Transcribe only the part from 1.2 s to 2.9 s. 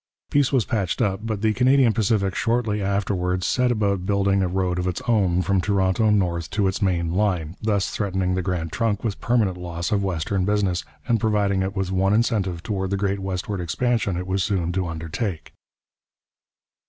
but the Canadian Pacific shortly